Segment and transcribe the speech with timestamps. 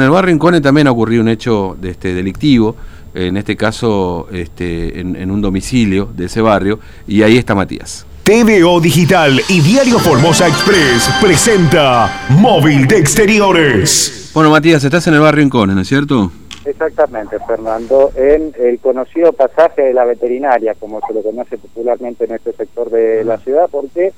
[0.00, 2.76] En el barrio Incone también ha ocurrido un hecho de este, delictivo,
[3.14, 6.78] en este caso este, en, en un domicilio de ese barrio,
[7.08, 8.06] y ahí está Matías.
[8.22, 14.30] TVO Digital y Diario Formosa Express presenta Móvil de Exteriores.
[14.32, 16.30] Bueno, Matías, estás en el barrio Incone, ¿no es cierto?
[16.64, 22.36] Exactamente, Fernando, en el conocido pasaje de la veterinaria, como se lo conoce popularmente en
[22.36, 24.12] este sector de la ciudad, porque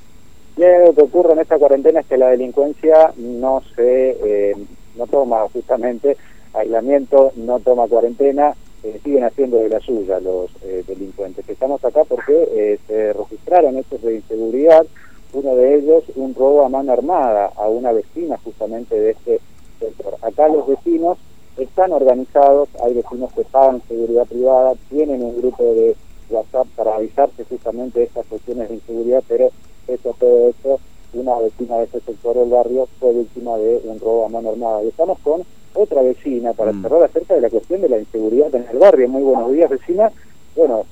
[0.59, 4.55] lo que ocurre en esta cuarentena es que la delincuencia no se eh,
[5.01, 6.19] no toma justamente
[6.53, 11.49] aislamiento, no toma cuarentena, eh, siguen haciendo de la suya los eh, delincuentes.
[11.49, 14.87] Estamos acá porque eh, se registraron hechos de inseguridad,
[15.33, 19.41] uno de ellos un robo a mano armada a una vecina justamente de este
[19.79, 20.17] sector.
[20.21, 21.17] Acá los vecinos
[21.57, 25.97] están organizados, hay vecinos que pagan seguridad privada, tienen un grupo de
[26.29, 29.51] WhatsApp para avisarse justamente de estas cuestiones de inseguridad, pero
[29.89, 30.81] eso todo eso
[31.13, 34.83] una vecina de ese sector del barrio fue víctima de un robo a mano armada.
[34.83, 35.43] Y estamos con
[35.75, 36.83] otra vecina para mm.
[36.83, 39.09] cerrar acerca de la cuestión de la inseguridad en el barrio.
[39.09, 40.11] Muy buenos días, vecina.
[40.57, 40.85] Bueno,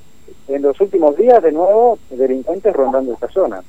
[0.48, 3.62] en los últimos días, de nuevo, delincuentes rondando esta zona.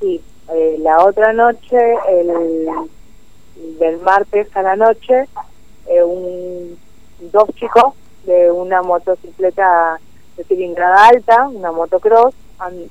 [0.00, 0.20] Sí,
[0.52, 2.68] eh, la otra noche, el,
[3.78, 5.24] del martes a la noche,
[5.86, 6.78] eh, un,
[7.32, 9.98] dos chicos de una motocicleta
[10.36, 12.34] de cilindrada alta, una motocross,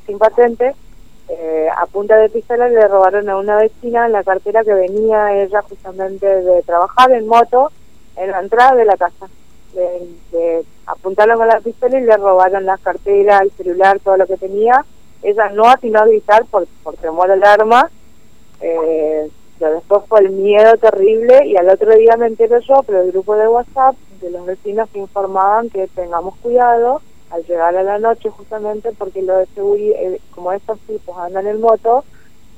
[0.05, 0.73] sin patente,
[1.29, 5.61] eh, a punta de pistola le robaron a una vecina la cartera que venía ella
[5.61, 7.71] justamente de trabajar en moto
[8.15, 9.27] en la entrada de la casa.
[9.73, 14.37] Le, apuntaron con la pistola y le robaron la cartera, el celular, todo lo que
[14.37, 14.85] tenía.
[15.21, 17.89] Ella no atinó a gritar por, por temor al arma.
[18.61, 23.11] Eh, después fue el miedo terrible y al otro día me entero yo, pero el
[23.11, 27.99] grupo de WhatsApp de los vecinos que informaban que tengamos cuidado al llegar a la
[27.99, 32.03] noche justamente porque lo de seguridad, eh, como estos tipos andan en moto,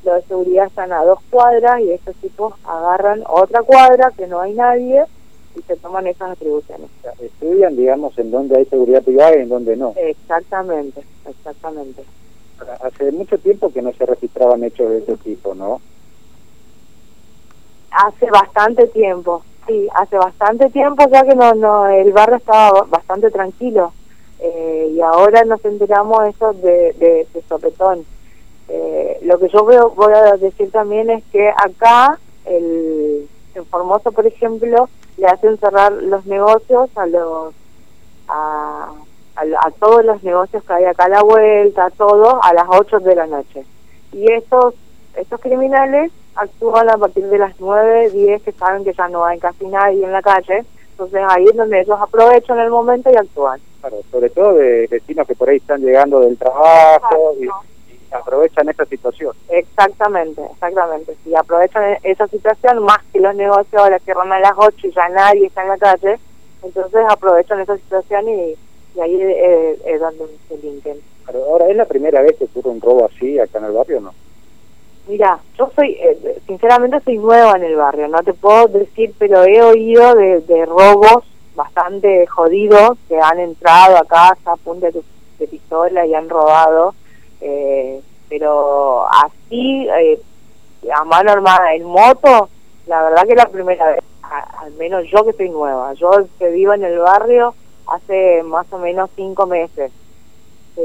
[0.03, 4.39] los de seguridad están a dos cuadras y estos tipos agarran otra cuadra que no
[4.39, 5.03] hay nadie
[5.55, 6.89] y se toman esas atribuciones.
[7.19, 9.93] Estudian, digamos, en dónde hay seguridad privada y en dónde no.
[9.97, 12.03] Exactamente, exactamente.
[12.81, 15.81] Hace mucho tiempo que no se registraban hechos de ese tipo, ¿no?
[17.91, 23.31] Hace bastante tiempo, sí, hace bastante tiempo ya que no, no el barrio estaba bastante
[23.31, 23.91] tranquilo
[24.39, 26.93] eh, y ahora nos enteramos eso de,
[27.33, 28.05] de, sopetón.
[28.67, 34.11] Eh, lo que yo veo, voy a decir también es que acá, el, en Formosa,
[34.11, 37.53] por ejemplo, le hacen cerrar los negocios a los
[38.29, 38.93] a,
[39.35, 43.15] a, todos los negocios que hay acá a la vuelta, a a las 8 de
[43.15, 43.65] la noche.
[44.13, 44.75] Y estos,
[45.15, 49.39] estos criminales actúan a partir de las 9, 10, que saben que ya no hay
[49.39, 50.65] casi nadie en la calle.
[50.99, 53.61] Entonces ahí es donde ellos aprovechan el momento y actúan
[54.11, 57.47] sobre todo de vecinos que por ahí están llegando del trabajo y,
[58.11, 59.33] aprovechan esa situación.
[59.49, 61.15] Exactamente, exactamente.
[61.23, 64.91] Si aprovechan e-, esa situación, más que los negocios ahora cierran a las 8 y
[64.91, 66.19] ya nadie está en la calle,
[66.63, 68.55] entonces aprovechan esa situación y,
[68.99, 69.21] ahí
[69.85, 70.97] es, donde se linken.
[71.27, 73.99] Pero ahora, ¿es la primera vez que ocurre un robo así acá en el barrio
[73.99, 74.13] o no?
[75.09, 79.43] Mira, yo soy, eh, sinceramente soy nueva en el barrio, no te puedo decir, pero
[79.43, 81.25] he oído de, robos
[81.55, 86.93] bastante jodidos que han entrado a casa a punta de, pistola y han robado,
[87.41, 87.99] eh,
[88.29, 90.21] pero así, eh,
[90.93, 92.47] a mano armada en moto,
[92.85, 94.03] la verdad que es la primera vez,
[94.59, 97.55] al menos yo que estoy nueva, yo que vivo en el barrio
[97.87, 99.91] hace más o menos cinco meses,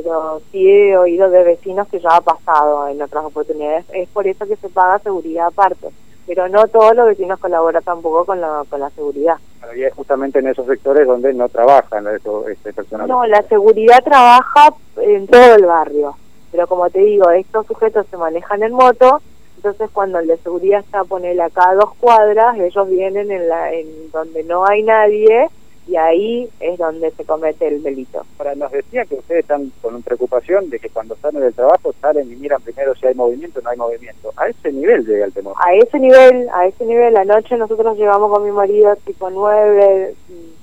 [0.03, 4.27] pero sí he oído de vecinos que ya ha pasado en otras oportunidades, es por
[4.27, 5.89] eso que se paga seguridad aparte
[6.27, 9.37] pero no todos los vecinos colaboran tampoco con la, con la seguridad.
[9.77, 12.07] Y es justamente en esos sectores donde no trabajan
[12.49, 13.09] este personal.
[13.09, 16.17] No, la seguridad trabaja en todo el barrio,
[16.51, 19.21] pero como te digo, estos sujetos se manejan en moto,
[19.57, 23.49] entonces cuando el de seguridad está a poner acá a dos cuadras, ellos vienen en,
[23.49, 25.49] la, en donde no hay nadie
[25.87, 28.25] y ahí es donde se comete el delito.
[28.39, 32.31] Ahora, nos decía que ustedes están con preocupación de que cuando salen del trabajo salen
[32.33, 34.33] y miran primero si hay movimiento o no hay movimiento.
[34.37, 35.55] A ese nivel llega el temor.
[35.59, 40.15] A ese nivel, a ese nivel, anoche nosotros llegamos con mi marido tipo nueve,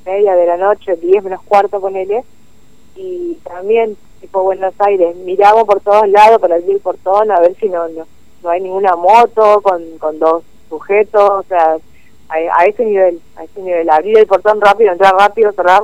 [0.06, 2.23] media de la noche, diez menos cuarto con él,
[2.95, 7.56] y también tipo Buenos Aires, miramos por todos lados para abrir el portón a ver
[7.56, 8.06] si no, no,
[8.44, 11.77] no hay ninguna moto con, con dos sujetos, o sea,
[12.31, 15.83] a, ese nivel, a ese nivel, abrir el portón rápido, entrar rápido, cerrar.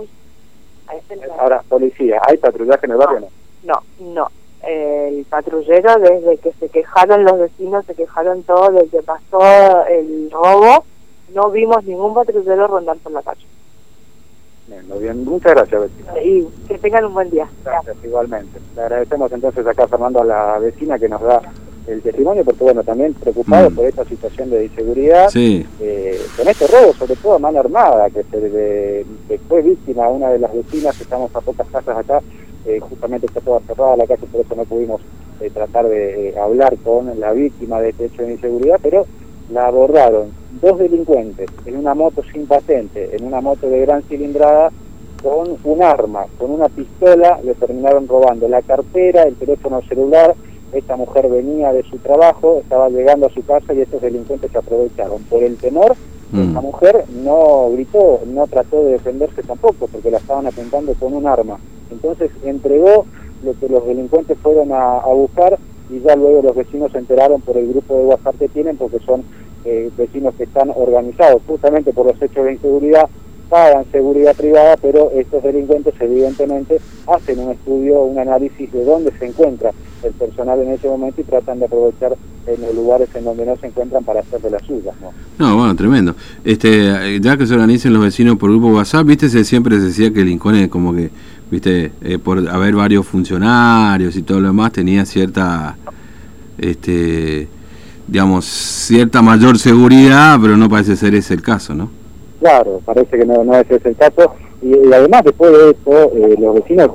[1.38, 3.28] Ahora, policía, ¿hay patrullaje en el barrio no?
[3.64, 3.82] No,
[4.14, 4.28] no.
[4.64, 10.32] El patrullero, desde que se quejaron los vecinos, se quejaron todos, desde que pasó el
[10.32, 10.86] robo,
[11.34, 13.46] no vimos ningún patrullero rondar por la calle.
[14.68, 15.26] Bien, bien.
[15.26, 16.22] Muchas gracias, vecina.
[16.22, 17.48] Y que tengan un buen día.
[17.64, 18.60] Gracias, igualmente.
[18.76, 21.42] Le agradecemos entonces acá, Fernando, a la vecina que nos da
[21.88, 23.76] el testimonio porque, bueno, también preocupado Mm.
[23.76, 25.66] por esta situación de inseguridad, Sí.
[25.82, 30.30] eh, con este robo, sobre todo a mano armada, que, se que fue víctima una
[30.30, 32.22] de las vecinas, estamos a pocas casas acá,
[32.66, 35.02] eh, justamente está toda cerrada la calle, por eso no pudimos
[35.40, 39.06] eh, tratar de hablar con la víctima de este hecho de inseguridad, pero
[39.54, 40.32] la abordaron
[40.62, 44.72] dos delincuentes en una moto sin patente, en una moto de gran cilindrada,
[45.24, 50.36] con un arma, con una pistola, le terminaron robando la cartera, el teléfono celular,
[50.72, 54.58] esta mujer venía de su trabajo, estaba llegando a su casa y estos delincuentes se
[54.58, 55.22] aprovecharon.
[55.24, 55.96] Por el temor,
[56.30, 56.50] Mm.
[56.50, 61.26] esta mujer no gritó, no trató de defenderse tampoco, porque la estaban apuntando con un
[61.26, 61.58] arma.
[61.90, 63.06] Entonces entregó
[63.46, 65.58] lo que los delincuentes fueron a, a buscar
[65.90, 69.00] y ya luego los vecinos se enteraron por el grupo de WhatsApp que tienen, porque
[69.00, 69.24] son
[69.64, 73.08] eh, vecinos que están organizados justamente por los hechos de inseguridad,
[73.50, 79.26] pagan seguridad privada, pero estos delincuentes evidentemente hacen un estudio, un análisis de dónde se
[79.26, 79.72] encuentra
[80.04, 82.16] el personal en ese momento y tratan de aprovechar
[82.46, 84.96] en los lugares en donde no se encuentran para hacer de las suyas.
[85.02, 85.12] ¿no?
[85.38, 86.16] No, bueno, tremendo.
[86.44, 90.14] Este, ya que se organicen los vecinos por grupo WhatsApp, viste, se, siempre se decía
[90.14, 91.10] que el Incone como que,
[91.52, 95.78] viste, eh, por haber varios funcionarios y todo lo demás, tenía cierta,
[96.58, 97.48] este,
[98.08, 101.90] digamos, cierta mayor seguridad, pero no parece ser ese el caso, ¿no?
[102.48, 104.32] Claro, parece que no, no ese es el caso.
[104.62, 106.92] Y, y además, después de esto, eh, los vecinos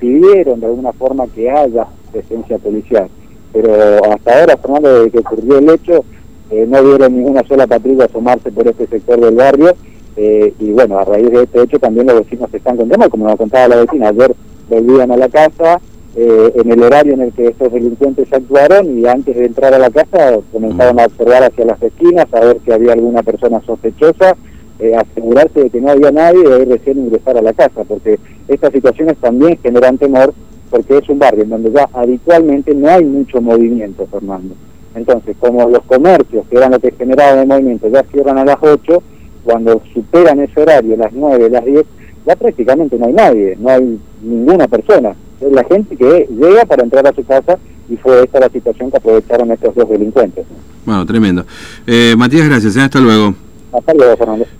[0.00, 3.08] pidieron de alguna forma que haya presencia policial.
[3.52, 3.72] Pero
[4.12, 6.04] hasta ahora, Fernando, desde que ocurrió el hecho,
[6.50, 9.72] eh, no vieron ninguna sola patrulla asomarse por este sector del barrio.
[10.16, 13.28] eh, y bueno, a raíz de este hecho también los vecinos se están contando, como
[13.28, 14.34] nos contaba la vecina, ayer
[14.68, 15.80] volvían a la casa
[16.16, 19.78] eh, en el horario en el que estos delincuentes actuaron y antes de entrar a
[19.78, 24.36] la casa comenzaron a observar hacia las esquinas, a ver si había alguna persona sospechosa,
[24.82, 28.18] eh, asegurarse de que no había nadie y ahí recién ingresar a la casa, porque
[28.48, 30.34] estas situaciones también generan temor
[30.70, 34.56] porque es un barrio en donde ya habitualmente no hay mucho movimiento, Fernando.
[34.96, 38.56] Entonces, como los comercios, que eran lo que generaba el movimiento, ya cierran a las
[38.60, 39.02] 8,
[39.44, 41.84] cuando superan ese horario, las 9, las 10,
[42.26, 45.14] ya prácticamente no hay nadie, no hay ninguna persona.
[45.48, 47.56] La gente que llega para entrar a su casa
[47.88, 50.44] y fue esta la situación que aprovecharon estos dos delincuentes.
[50.84, 51.44] Bueno, tremendo.
[51.86, 52.80] Eh, Matías, gracias, ¿eh?
[52.80, 53.34] hasta luego.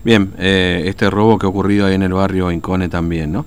[0.04, 3.46] Bien, eh, este robo que ha ocurrido ahí en el barrio Incone también, ¿no?